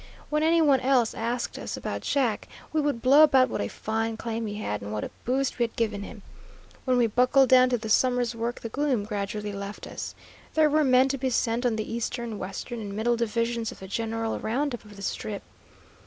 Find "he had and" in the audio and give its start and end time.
4.47-4.91